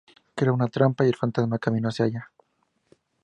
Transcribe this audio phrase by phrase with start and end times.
[0.33, 2.31] Creó una trampa y el Fantasma caminó hacia ella.